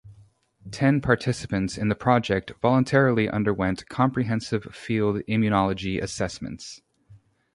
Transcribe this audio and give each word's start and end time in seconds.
Ten 0.71 0.99
participants 0.99 1.77
in 1.77 1.87
the 1.89 1.95
project 1.95 2.53
voluntarily 2.59 3.29
underwent 3.29 3.87
comprehensive 3.87 4.63
field 4.73 5.17
immunology 5.29 6.01
assessments. 6.01 6.81